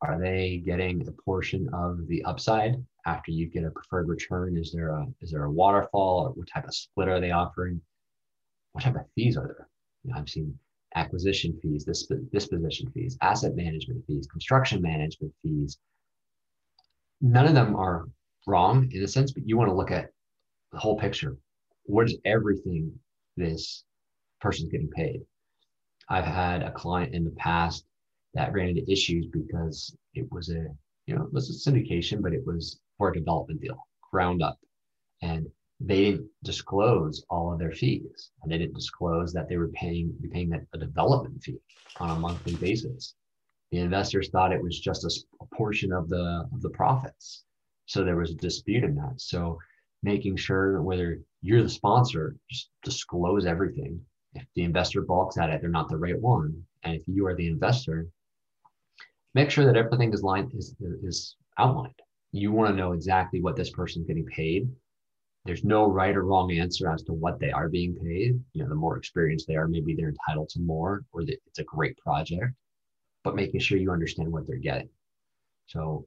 [0.00, 4.56] Are they getting a portion of the upside after you get a preferred return?
[4.56, 7.82] Is there a is there a waterfall or what type of split are they offering?
[8.72, 9.68] What type of fees are there?
[10.04, 10.58] You know, I've seen
[10.94, 15.78] acquisition fees, disposition fees, asset management fees, construction management fees.
[17.20, 18.06] None of them are
[18.46, 20.10] wrong in a sense, but you want to look at
[20.72, 21.36] the whole picture.
[21.84, 22.92] What is everything
[23.36, 23.84] this
[24.40, 25.20] person's getting paid?
[26.08, 27.84] I've had a client in the past
[28.34, 30.66] that ran into issues because it was a,
[31.06, 33.78] you know, it was a syndication, but it was for a development deal,
[34.10, 34.58] ground up.
[35.22, 35.46] And
[35.84, 38.30] they didn't disclose all of their fees.
[38.42, 41.58] And they didn't disclose that they were paying paying a development fee
[41.98, 43.14] on a monthly basis.
[43.70, 47.44] The investors thought it was just a, a, portion of the of the profits.
[47.86, 49.14] So there was a dispute in that.
[49.20, 49.58] So
[50.02, 54.00] making sure whether you're the sponsor just disclose everything.
[54.34, 56.64] If the investor balks at it they're not the right one.
[56.84, 58.06] And if you are the investor
[59.34, 61.94] make sure that everything is lined is, is outlined.
[62.32, 64.68] You want to know exactly what this person's getting paid
[65.44, 68.40] there's no right or wrong answer as to what they are being paid.
[68.52, 71.58] You know, the more experienced they are, maybe they're entitled to more, or that it's
[71.58, 72.54] a great project.
[73.24, 74.88] But making sure you understand what they're getting.
[75.66, 76.06] So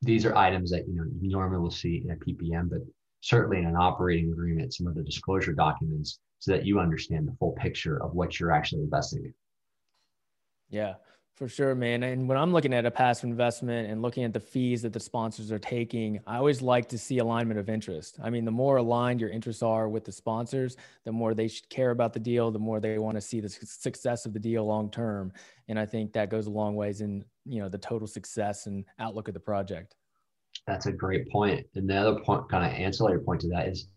[0.00, 2.80] these are items that you know you normally will see in a PPM, but
[3.20, 7.36] certainly in an operating agreement, some of the disclosure documents, so that you understand the
[7.38, 9.34] full picture of what you're actually investing in.
[10.70, 10.94] Yeah.
[11.36, 12.02] For sure, man.
[12.02, 15.00] And when I'm looking at a passive investment and looking at the fees that the
[15.00, 18.18] sponsors are taking, I always like to see alignment of interest.
[18.22, 21.68] I mean, the more aligned your interests are with the sponsors, the more they should
[21.70, 24.66] care about the deal, the more they want to see the success of the deal
[24.66, 25.32] long term.
[25.68, 28.84] And I think that goes a long ways in you know the total success and
[28.98, 29.96] outlook of the project.
[30.66, 31.66] That's a great point.
[31.74, 33.88] And the other point, kind of ancillary point to that is,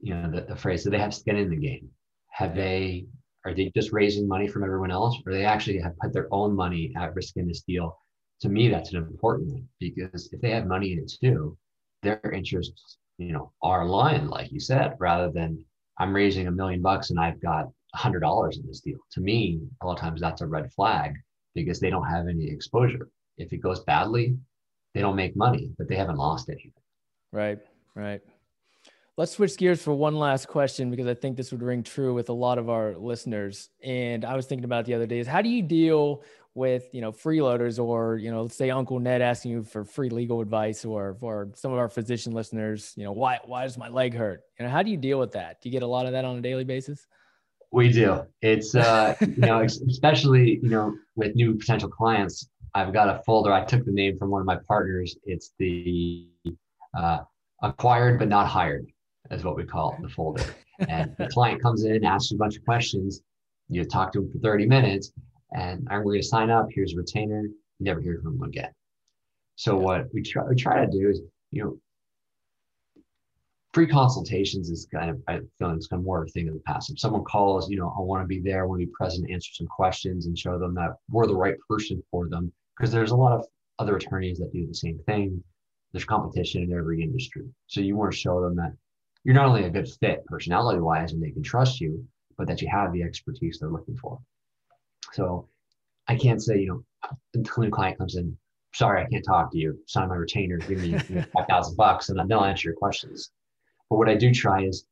[0.00, 1.88] you know, the, the phrase, so they have skin in the game.
[2.30, 3.06] Have they
[3.46, 6.54] are they just raising money from everyone else, or they actually have put their own
[6.54, 7.96] money at risk in this deal?
[8.40, 11.56] To me, that's an important one because if they have money in it too,
[12.02, 15.64] their interests, you know, are aligned, like you said, rather than
[15.98, 18.98] I'm raising a million bucks and I've got hundred dollars in this deal.
[19.12, 21.14] To me, a lot of times that's a red flag
[21.54, 23.08] because they don't have any exposure.
[23.38, 24.36] If it goes badly,
[24.92, 26.72] they don't make money, but they haven't lost anything.
[27.32, 27.58] Right,
[27.94, 28.20] right.
[29.18, 32.28] Let's switch gears for one last question because I think this would ring true with
[32.28, 33.70] a lot of our listeners.
[33.82, 37.00] And I was thinking about the other day is how do you deal with you
[37.00, 40.84] know freeloaders or you know let's say Uncle Ned asking you for free legal advice
[40.84, 44.42] or for some of our physician listeners, you know why why does my leg hurt?
[44.58, 45.62] You know how do you deal with that?
[45.62, 47.06] Do you get a lot of that on a daily basis?
[47.72, 48.22] We do.
[48.42, 52.50] It's uh, you know especially you know with new potential clients.
[52.74, 53.50] I've got a folder.
[53.50, 55.16] I took the name from one of my partners.
[55.24, 56.28] It's the
[56.94, 57.20] uh,
[57.62, 58.92] acquired but not hired
[59.30, 60.44] is what we call it, the folder.
[60.88, 63.22] And the client comes in, asks you a bunch of questions.
[63.68, 65.12] You talk to them for 30 minutes,
[65.56, 66.66] and I'm going to sign up.
[66.70, 67.42] Here's a retainer.
[67.42, 68.70] You never hear from them again.
[69.56, 71.78] So what we try, we try to do is, you know,
[73.72, 76.48] free consultations is kind of I feel like it's kind of more of a thing
[76.48, 76.90] of the past.
[76.90, 79.30] If someone calls, you know, I want to be there, I want to be present,
[79.30, 82.52] answer some questions, and show them that we're the right person for them.
[82.76, 83.46] Because there's a lot of
[83.78, 85.42] other attorneys that do the same thing.
[85.92, 88.72] There's competition in every industry, so you want to show them that
[89.26, 92.06] you're not only a good fit personality wise and they can trust you,
[92.38, 94.20] but that you have the expertise they're looking for.
[95.14, 95.48] So
[96.06, 98.38] I can't say, you know, until a client comes in,
[98.72, 100.96] sorry, I can't talk to you, sign my retainer, give me
[101.32, 103.32] 5,000 bucks and then they'll answer your questions.
[103.90, 104.86] But what I do try is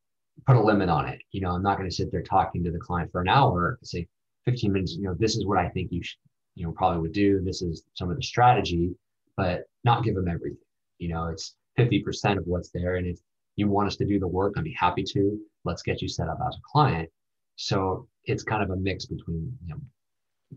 [0.48, 1.20] put a limit on it.
[1.30, 3.78] You know, I'm not going to sit there talking to the client for an hour
[3.80, 4.08] and say
[4.46, 6.18] 15 minutes, you know, this is what I think you should,
[6.56, 7.40] you know, probably would do.
[7.40, 8.96] This is some of the strategy,
[9.36, 10.58] but not give them everything.
[10.98, 12.96] You know, it's 50% of what's there.
[12.96, 13.20] And if
[13.56, 15.38] you want us to do the work, I'd be happy to.
[15.64, 17.08] Let's get you set up as a client.
[17.56, 19.80] So it's kind of a mix between you know,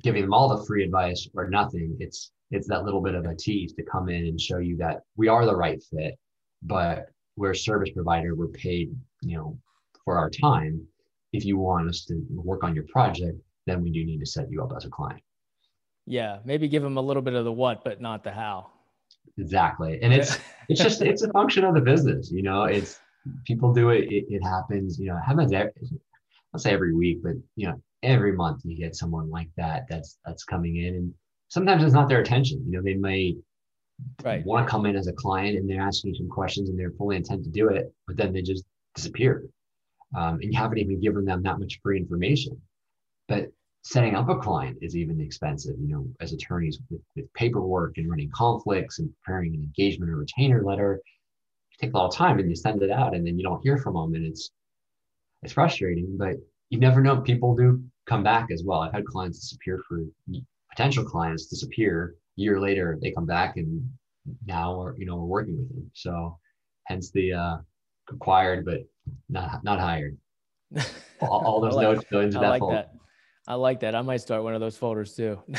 [0.02, 1.96] giving them all the free advice or nothing.
[2.00, 5.02] It's it's that little bit of a tease to come in and show you that
[5.18, 6.18] we are the right fit,
[6.64, 8.36] but we're a service provider.
[8.36, 9.60] We're paid, you know,
[10.06, 10.82] for our time,
[11.34, 14.50] if you want us to work on your project, then we do need to set
[14.50, 15.22] you up as a client.
[16.06, 18.72] Yeah, maybe give them a little bit of the what, but not the how.
[19.38, 20.38] Exactly, and it's
[20.70, 22.32] it's just it's a function of the business.
[22.32, 23.00] You know, it's
[23.46, 24.12] people do it.
[24.12, 25.00] It, it happens.
[25.00, 25.54] You know, it happens.
[25.54, 25.72] Every,
[26.54, 30.18] I'll say every week, but you know, every month you get someone like that that's
[30.26, 31.14] that's coming in, and
[31.50, 32.64] sometimes it's not their attention.
[32.66, 33.36] You know, they may
[34.24, 34.46] right.
[34.46, 37.16] want to come in as a client and they're asking some questions and they're fully
[37.16, 38.64] intent to do it, but then they just
[38.96, 39.48] disappear,
[40.16, 42.60] um, and you haven't even given them that much free information.
[43.28, 43.48] But
[43.88, 48.10] setting up a client is even expensive, you know, as attorneys with, with paperwork and
[48.10, 51.00] running conflicts and preparing an engagement or retainer letter.
[51.80, 53.78] take a lot of time and you send it out and then you don't hear
[53.78, 54.52] from them and it's
[55.42, 56.36] it's frustrating, but
[56.70, 57.22] you never know.
[57.22, 58.82] People do come back as well.
[58.82, 60.02] I've had clients disappear for
[60.70, 62.16] potential clients disappear.
[62.38, 63.90] A year later, they come back and
[64.46, 65.90] now we're, you know, we're working with them.
[65.94, 66.38] So
[66.88, 67.58] hence the uh,
[68.10, 68.82] acquired, but
[69.30, 70.18] not, not hired.
[71.22, 72.62] All, all those like, notes go into I that like.
[72.70, 72.97] That.
[73.48, 73.96] I like that.
[73.96, 75.42] I might start one of those folders too.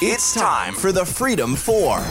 [0.00, 2.02] it's time for the Freedom Four.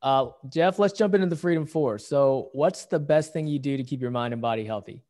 [0.00, 1.98] Uh, Jeff, let's jump into the Freedom Four.
[1.98, 5.02] So, what's the best thing you do to keep your mind and body healthy?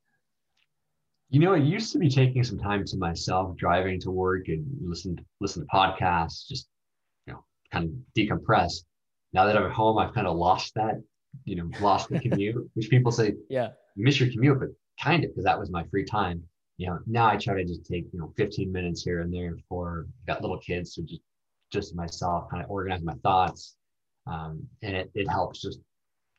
[1.30, 4.66] You know, it used to be taking some time to myself, driving to work and
[4.82, 6.68] listen listen to podcasts, just
[7.28, 8.78] you know, kind of decompress.
[9.32, 11.00] Now that I'm at home, I've kind of lost that,
[11.44, 15.30] you know, lost the commute, which people say, yeah, miss your commute, but kind of
[15.30, 16.42] because that was my free time
[16.76, 19.56] you know, now I try to just take, you know, 15 minutes here and there
[19.68, 21.20] for got little kids, so just
[21.72, 23.76] just myself, kind of organize my thoughts.
[24.26, 25.80] Um, and it, it helps just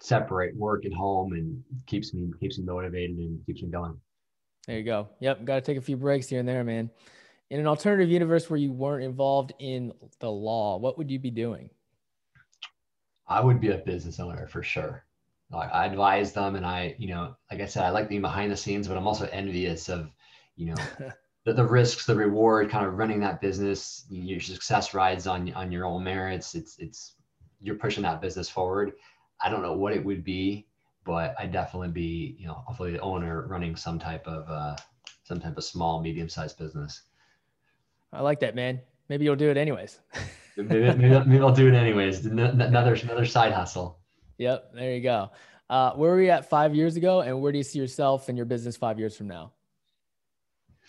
[0.02, 4.00] separate work and home and keeps me keeps me motivated and keeps me going.
[4.68, 5.10] There you go.
[5.20, 6.90] Yep, got to take a few breaks here and there, man.
[7.52, 11.30] In an alternative universe where you weren't involved in the law, what would you be
[11.30, 11.70] doing?
[13.28, 15.06] I would be a business owner for sure.
[15.52, 18.52] Like I advise them, and I, you know, like I said, I like being behind
[18.52, 20.10] the scenes, but I'm also envious of
[20.56, 20.76] you know
[21.46, 25.72] the, the risks the reward kind of running that business your success rides on on
[25.72, 26.56] your own merits.
[26.56, 27.16] It's it's
[27.62, 28.94] you're pushing that business forward.
[29.42, 30.68] I don't know what it would be
[31.06, 34.76] but i'd definitely be you know hopefully the owner running some type of uh
[35.26, 37.02] some type of small medium sized business.
[38.14, 38.80] I like that man.
[39.10, 40.00] Maybe you'll do it anyways.
[40.58, 42.26] Maybe, maybe, maybe i'll do it anyways.
[42.26, 44.00] Another another side hustle.
[44.38, 45.32] Yep there you go.
[45.70, 48.38] Uh, where were you at five years ago and where do you see yourself and
[48.38, 49.52] your business five years from now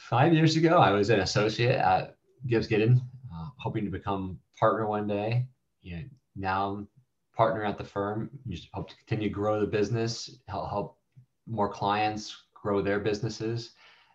[0.09, 3.01] five years ago, I was an associate at Gibbs Giden,
[3.35, 5.47] uh, hoping to become partner one day.
[5.83, 6.03] You know,
[6.37, 6.89] now I'm
[7.37, 8.31] partner at the firm.
[8.49, 10.99] Just hope to continue to grow the business, help, help
[11.47, 13.73] more clients grow their businesses,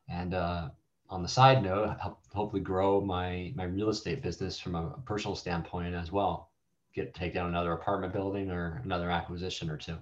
[0.09, 0.69] and uh,
[1.09, 5.35] on the side note, help hopefully grow my my real estate business from a personal
[5.35, 6.51] standpoint as well.
[6.95, 9.97] Get take down another apartment building or another acquisition or two.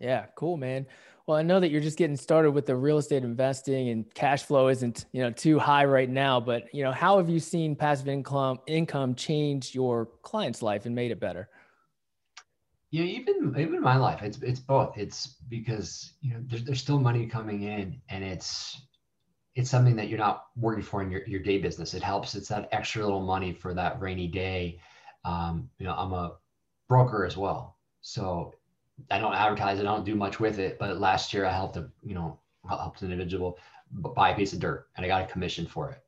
[0.00, 0.86] Yeah, cool, man.
[1.26, 4.42] Well, I know that you're just getting started with the real estate investing and cash
[4.42, 7.74] flow isn't, you know, too high right now, but you know, how have you seen
[7.74, 11.48] passive income income change your client's life and made it better?
[12.90, 14.96] Yeah, even even my life, it's it's both.
[14.96, 18.82] It's because you know there's, there's still money coming in, and it's
[19.56, 21.94] it's something that you're not working for in your, your day business.
[21.94, 22.34] It helps.
[22.34, 24.78] It's that extra little money for that rainy day.
[25.24, 26.36] Um, you know, I'm a
[26.88, 28.52] broker as well, so
[29.10, 29.78] I don't advertise.
[29.80, 30.78] I don't do much with it.
[30.78, 32.38] But last year I helped a you know
[32.68, 33.58] helped an individual
[33.90, 36.02] buy a piece of dirt, and I got a commission for it.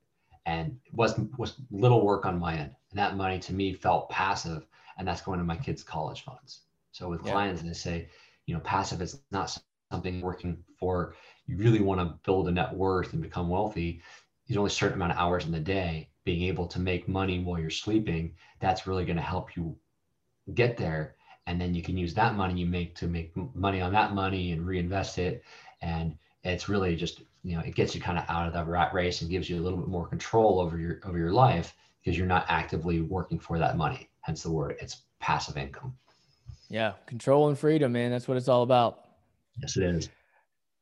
[0.46, 4.08] And it was was little work on my end, and that money to me felt
[4.10, 4.66] passive,
[4.98, 6.60] and that's going to my kids' college funds.
[6.92, 7.32] So with yeah.
[7.32, 8.08] clients, they say,
[8.46, 9.56] you know, passive is not
[9.90, 11.14] something working for.
[11.46, 14.00] You really want to build a net worth and become wealthy.
[14.46, 16.08] There's only a certain amount of hours in the day.
[16.24, 19.76] Being able to make money while you're sleeping, that's really going to help you
[20.54, 21.15] get there
[21.46, 24.52] and then you can use that money you make to make money on that money
[24.52, 25.42] and reinvest it.
[25.80, 28.92] And it's really just you know it gets you kind of out of the rat
[28.92, 32.16] race and gives you a little bit more control over your over your life because
[32.16, 35.96] you're not actively working for that money hence the word it's passive income.
[36.68, 39.04] Yeah control and freedom man that's what it's all about.
[39.60, 40.08] Yes it is.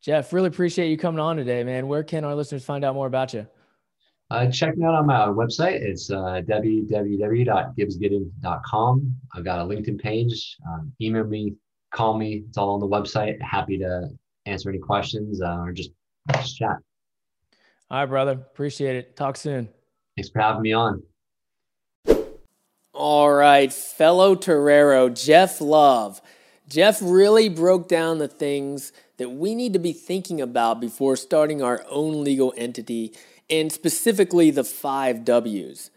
[0.01, 1.89] Jeff really appreciate you coming on today man.
[1.89, 3.47] Where can our listeners find out more about you
[4.31, 5.81] uh, check me out on my website.
[5.83, 9.17] It's uh, www.gibbsgiden.com.
[9.35, 10.57] I've got a LinkedIn page.
[10.67, 11.55] Um, email me,
[11.93, 12.45] call me.
[12.49, 13.41] It's all on the website.
[13.43, 14.09] Happy to
[14.47, 15.91] answer any questions uh, or just,
[16.33, 16.77] just chat.
[17.91, 18.33] All right, brother.
[18.33, 19.15] Appreciate it.
[19.17, 19.69] Talk soon.
[20.17, 21.03] Thanks for having me on.
[22.93, 26.23] All right, fellow Torero, Jeff Love.
[26.69, 31.61] Jeff really broke down the things that we need to be thinking about before starting
[31.61, 33.13] our own legal entity
[33.49, 35.91] and specifically the five W's.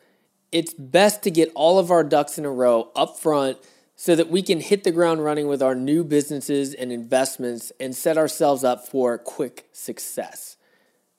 [0.52, 3.58] It's best to get all of our ducks in a row up front,
[4.00, 7.96] so that we can hit the ground running with our new businesses and investments and
[7.96, 10.56] set ourselves up for quick success.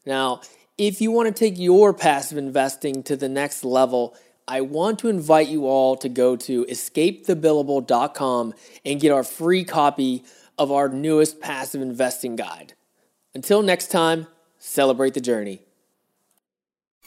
[0.06, 0.42] Now,
[0.78, 4.14] if you want to take your passive investing to the next level,
[4.46, 8.54] I want to invite you all to go to escapethebillable.com
[8.84, 10.22] and get our free copy
[10.56, 12.74] of our newest passive investing guide.
[13.34, 15.67] Until next time, celebrate the journey.